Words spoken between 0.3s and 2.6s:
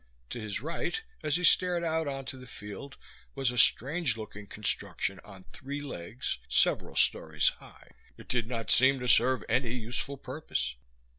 To his right, as he stared out onto the